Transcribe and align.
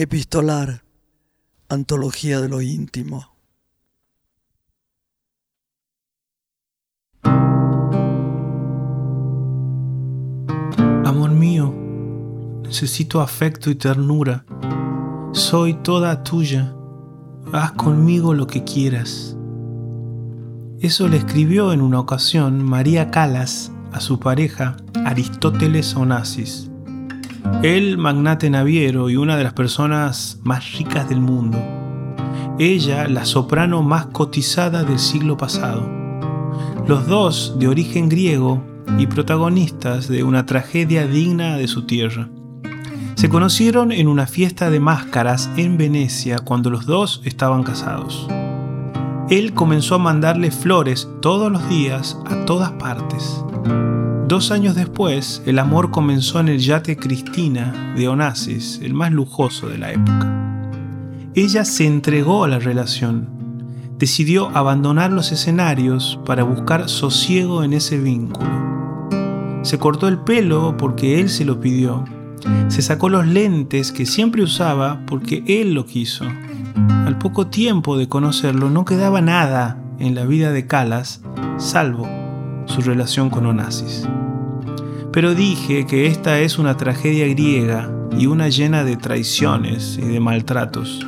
Epistolar, 0.00 0.84
Antología 1.68 2.40
de 2.40 2.48
lo 2.48 2.60
íntimo. 2.60 3.34
Amor 11.04 11.32
mío, 11.32 11.74
necesito 12.62 13.20
afecto 13.20 13.70
y 13.70 13.74
ternura. 13.74 14.44
Soy 15.32 15.74
toda 15.74 16.22
tuya. 16.22 16.72
Haz 17.52 17.72
conmigo 17.72 18.34
lo 18.34 18.46
que 18.46 18.62
quieras. 18.62 19.36
Eso 20.78 21.08
le 21.08 21.16
escribió 21.16 21.72
en 21.72 21.80
una 21.80 21.98
ocasión 21.98 22.62
María 22.62 23.10
Calas 23.10 23.72
a 23.90 23.98
su 23.98 24.20
pareja 24.20 24.76
Aristóteles 25.04 25.96
Onassis, 25.96 26.67
el 27.62 27.98
magnate 27.98 28.50
naviero 28.50 29.10
y 29.10 29.16
una 29.16 29.36
de 29.36 29.44
las 29.44 29.52
personas 29.52 30.40
más 30.42 30.76
ricas 30.76 31.08
del 31.08 31.20
mundo. 31.20 31.58
Ella, 32.58 33.08
la 33.08 33.24
soprano 33.24 33.82
más 33.82 34.06
cotizada 34.06 34.84
del 34.84 34.98
siglo 34.98 35.36
pasado. 35.36 35.88
Los 36.86 37.06
dos 37.06 37.56
de 37.58 37.68
origen 37.68 38.08
griego 38.08 38.62
y 38.98 39.06
protagonistas 39.06 40.08
de 40.08 40.22
una 40.22 40.46
tragedia 40.46 41.06
digna 41.06 41.56
de 41.56 41.68
su 41.68 41.86
tierra. 41.86 42.28
Se 43.14 43.28
conocieron 43.28 43.92
en 43.92 44.08
una 44.08 44.26
fiesta 44.26 44.70
de 44.70 44.80
máscaras 44.80 45.50
en 45.56 45.76
Venecia 45.76 46.38
cuando 46.38 46.70
los 46.70 46.86
dos 46.86 47.20
estaban 47.24 47.62
casados 47.62 48.28
él 49.30 49.52
comenzó 49.52 49.96
a 49.96 49.98
mandarle 49.98 50.50
flores 50.50 51.06
todos 51.20 51.52
los 51.52 51.68
días 51.68 52.18
a 52.26 52.46
todas 52.46 52.72
partes. 52.72 53.44
Dos 54.28 54.50
años 54.50 54.74
después, 54.74 55.42
el 55.46 55.58
amor 55.58 55.90
comenzó 55.90 56.38
en 56.38 56.48
el 56.48 56.58
yate 56.58 56.98
Cristina 56.98 57.94
de 57.96 58.08
Onassis, 58.08 58.78
el 58.82 58.92
más 58.92 59.10
lujoso 59.10 59.70
de 59.70 59.78
la 59.78 59.92
época. 59.92 60.70
Ella 61.34 61.64
se 61.64 61.86
entregó 61.86 62.44
a 62.44 62.48
la 62.48 62.58
relación. 62.58 63.26
Decidió 63.96 64.50
abandonar 64.54 65.10
los 65.10 65.32
escenarios 65.32 66.20
para 66.26 66.42
buscar 66.42 66.90
sosiego 66.90 67.64
en 67.64 67.72
ese 67.72 67.98
vínculo. 67.98 68.50
Se 69.62 69.78
cortó 69.78 70.08
el 70.08 70.18
pelo 70.18 70.76
porque 70.76 71.20
él 71.20 71.30
se 71.30 71.46
lo 71.46 71.58
pidió. 71.58 72.04
Se 72.68 72.82
sacó 72.82 73.08
los 73.08 73.26
lentes 73.26 73.92
que 73.92 74.04
siempre 74.04 74.42
usaba 74.42 75.00
porque 75.06 75.42
él 75.46 75.72
lo 75.72 75.86
quiso 75.86 76.26
al 77.08 77.16
poco 77.16 77.46
tiempo 77.46 77.96
de 77.96 78.06
conocerlo 78.06 78.68
no 78.68 78.84
quedaba 78.84 79.22
nada 79.22 79.82
en 79.98 80.14
la 80.14 80.26
vida 80.26 80.52
de 80.52 80.66
Calas 80.66 81.22
salvo 81.56 82.17
su 82.68 82.82
relación 82.82 83.30
con 83.30 83.46
Onassis. 83.46 84.08
Pero 85.12 85.34
dije 85.34 85.86
que 85.86 86.06
esta 86.06 86.40
es 86.40 86.58
una 86.58 86.76
tragedia 86.76 87.26
griega 87.26 87.90
y 88.16 88.26
una 88.26 88.48
llena 88.48 88.84
de 88.84 88.96
traiciones 88.96 89.98
y 90.00 90.06
de 90.06 90.20
maltratos. 90.20 91.04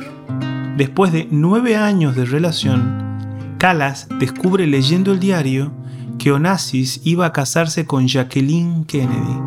Después 0.77 1.11
de 1.11 1.27
nueve 1.31 1.75
años 1.75 2.15
de 2.15 2.25
relación, 2.25 3.55
Calas 3.57 4.07
descubre 4.19 4.65
leyendo 4.65 5.11
el 5.11 5.19
diario 5.19 5.71
que 6.17 6.31
Onassis 6.31 7.01
iba 7.03 7.25
a 7.25 7.33
casarse 7.33 7.85
con 7.85 8.07
Jacqueline 8.07 8.85
Kennedy. 8.85 9.39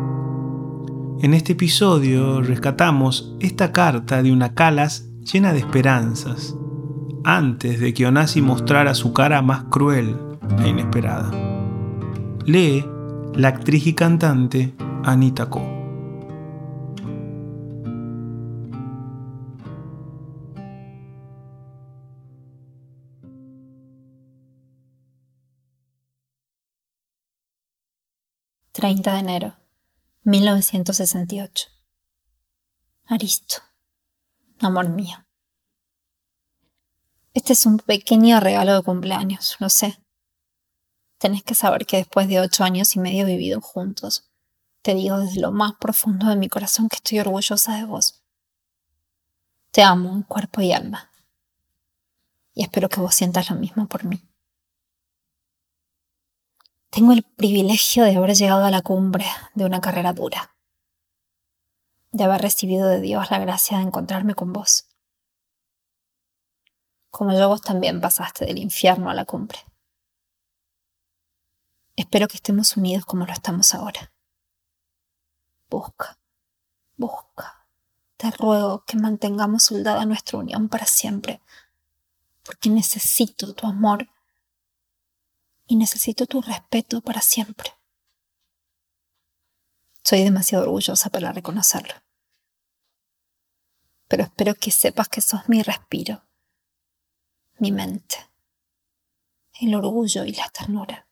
En 1.21 1.33
este 1.33 1.53
episodio 1.53 2.41
rescatamos 2.41 3.35
esta 3.39 3.71
carta 3.71 4.21
de 4.21 4.31
una 4.31 4.53
Calas 4.53 5.09
llena 5.31 5.53
de 5.53 5.59
esperanzas, 5.59 6.55
antes 7.23 7.79
de 7.79 7.93
que 7.93 8.05
Onasi 8.05 8.41
mostrara 8.41 8.93
su 8.93 9.11
cara 9.13 9.41
más 9.41 9.65
cruel 9.69 10.15
e 10.63 10.69
inesperada. 10.69 11.44
Lee 12.45 12.85
la 13.33 13.49
actriz 13.49 13.87
y 13.87 13.93
cantante 13.93 14.75
Anita 15.03 15.49
Ko. 15.49 15.71
...30 28.73 29.13
de 29.13 29.19
enero... 29.19 29.53
...1968... 30.25 31.67
Aristo 33.05 33.65
amor 34.59 34.89
mío. 34.89 35.17
Este 37.33 37.53
es 37.53 37.65
un 37.65 37.79
pequeño 37.79 38.39
regalo 38.39 38.75
de 38.75 38.83
cumpleaños, 38.83 39.57
lo 39.59 39.69
sé. 39.69 39.99
Tenés 41.17 41.43
que 41.43 41.55
saber 41.55 41.85
que 41.85 41.97
después 41.97 42.27
de 42.27 42.39
ocho 42.39 42.63
años 42.63 42.95
y 42.95 42.99
medio 42.99 43.25
vivido 43.25 43.61
juntos, 43.61 44.29
te 44.81 44.93
digo 44.93 45.19
desde 45.19 45.41
lo 45.41 45.51
más 45.51 45.73
profundo 45.79 46.27
de 46.27 46.35
mi 46.35 46.49
corazón 46.49 46.89
que 46.89 46.97
estoy 46.97 47.19
orgullosa 47.19 47.77
de 47.77 47.85
vos. 47.85 48.21
Te 49.71 49.81
amo 49.81 50.11
en 50.13 50.23
cuerpo 50.23 50.61
y 50.61 50.71
alma. 50.71 51.11
Y 52.53 52.63
espero 52.63 52.89
que 52.89 53.01
vos 53.01 53.15
sientas 53.15 53.49
lo 53.49 53.55
mismo 53.57 53.87
por 53.87 54.05
mí. 54.05 54.21
Tengo 56.89 57.11
el 57.11 57.23
privilegio 57.23 58.03
de 58.03 58.15
haber 58.15 58.35
llegado 58.35 58.63
a 58.63 58.71
la 58.71 58.81
cumbre 58.81 59.25
de 59.53 59.65
una 59.65 59.81
carrera 59.81 60.13
dura 60.13 60.55
de 62.15 62.23
haber 62.23 62.41
recibido 62.41 62.87
de 62.87 63.01
Dios 63.01 63.29
la 63.29 63.39
gracia 63.39 63.77
de 63.77 63.83
encontrarme 63.83 64.35
con 64.35 64.53
vos. 64.53 64.87
Como 67.09 67.33
yo 67.33 67.49
vos 67.49 67.61
también 67.61 67.99
pasaste 67.99 68.45
del 68.45 68.57
infierno 68.57 69.09
a 69.09 69.13
la 69.13 69.25
cumbre. 69.25 69.59
Espero 71.95 72.27
que 72.27 72.37
estemos 72.37 72.75
unidos 72.77 73.05
como 73.05 73.25
lo 73.25 73.31
estamos 73.31 73.73
ahora. 73.73 74.11
Busca, 75.69 76.19
busca. 76.97 77.67
Te 78.17 78.31
ruego 78.31 78.83
que 78.85 78.97
mantengamos 78.97 79.63
soldada 79.63 80.05
nuestra 80.05 80.39
unión 80.39 80.69
para 80.69 80.85
siempre, 80.85 81.41
porque 82.43 82.69
necesito 82.69 83.53
tu 83.53 83.67
amor 83.67 84.07
y 85.67 85.75
necesito 85.75 86.25
tu 86.25 86.41
respeto 86.41 87.01
para 87.01 87.21
siempre. 87.21 87.71
Soy 90.03 90.23
demasiado 90.23 90.63
orgullosa 90.63 91.09
para 91.09 91.31
reconocerlo 91.31 91.95
pero 94.07 94.23
espero 94.23 94.55
que 94.55 94.71
sepas 94.71 95.09
que 95.09 95.21
sos 95.21 95.47
mi 95.49 95.61
respiro, 95.61 96.23
mi 97.59 97.71
mente, 97.71 98.17
el 99.59 99.73
orgullo 99.75 100.25
y 100.25 100.33
la 100.33 100.47
ternura. 100.49 101.04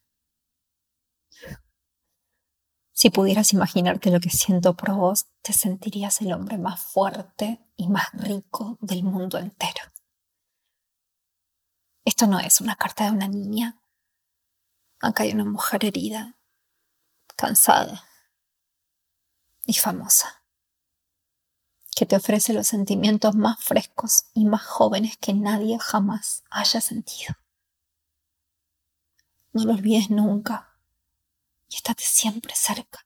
Si 3.03 3.09
pudieras 3.09 3.51
imaginarte 3.51 4.11
lo 4.11 4.21
que 4.21 4.29
siento 4.29 4.77
por 4.77 4.93
vos, 4.93 5.25
te 5.41 5.51
sentirías 5.51 6.21
el 6.21 6.31
hombre 6.31 6.57
más 6.57 6.81
fuerte 6.81 7.59
y 7.75 7.89
más 7.89 8.07
rico 8.13 8.77
del 8.79 9.03
mundo 9.03 9.37
entero. 9.37 9.83
Esto 12.05 12.27
no 12.27 12.39
es 12.39 12.61
una 12.61 12.77
carta 12.77 13.03
de 13.03 13.11
una 13.11 13.27
niña. 13.27 13.77
Acá 15.01 15.23
hay 15.23 15.33
una 15.33 15.43
mujer 15.43 15.83
herida, 15.83 16.37
cansada 17.35 18.05
y 19.65 19.73
famosa 19.73 20.45
que 21.97 22.05
te 22.05 22.15
ofrece 22.15 22.53
los 22.53 22.67
sentimientos 22.67 23.35
más 23.35 23.61
frescos 23.61 24.27
y 24.33 24.45
más 24.45 24.63
jóvenes 24.63 25.17
que 25.17 25.33
nadie 25.33 25.77
jamás 25.77 26.45
haya 26.49 26.79
sentido. 26.79 27.35
No 29.51 29.65
lo 29.65 29.73
olvides 29.73 30.09
nunca 30.09 30.72
y 31.73 31.75
estate 31.75 32.03
siempre 32.05 32.53
cerca. 32.55 33.05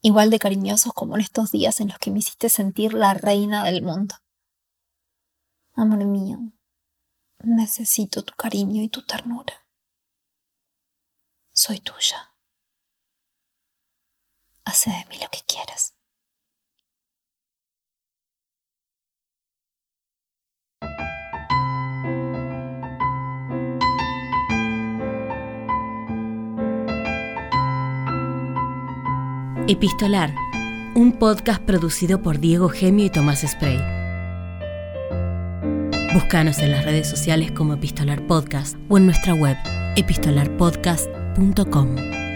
Igual 0.00 0.30
de 0.30 0.38
cariñosos 0.38 0.92
como 0.92 1.16
en 1.16 1.22
estos 1.22 1.50
días 1.50 1.80
en 1.80 1.88
los 1.88 1.98
que 1.98 2.10
me 2.10 2.20
hiciste 2.20 2.48
sentir 2.48 2.94
la 2.94 3.14
reina 3.14 3.64
del 3.64 3.82
mundo. 3.82 4.14
Amor 5.74 6.04
mío, 6.04 6.38
necesito 7.40 8.24
tu 8.24 8.34
cariño 8.34 8.82
y 8.82 8.88
tu 8.88 9.04
ternura. 9.04 9.66
Soy 11.52 11.80
tuya. 11.80 12.34
Hace 14.64 14.90
de 14.90 15.04
mí 15.06 15.18
lo 15.18 15.28
Epistolar, 29.68 30.34
un 30.96 31.12
podcast 31.12 31.62
producido 31.62 32.20
por 32.20 32.40
Diego 32.40 32.68
Gemio 32.68 33.04
y 33.04 33.10
Tomás 33.10 33.44
Spray. 33.46 33.78
Búscanos 36.12 36.58
en 36.58 36.72
las 36.72 36.84
redes 36.84 37.08
sociales 37.08 37.52
como 37.52 37.74
Epistolar 37.74 38.26
Podcast 38.26 38.76
o 38.88 38.98
en 38.98 39.06
nuestra 39.06 39.34
web 39.34 39.56
epistolarpodcast.com. 39.94 42.31